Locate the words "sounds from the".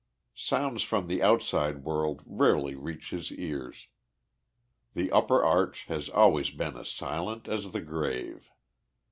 0.33-1.21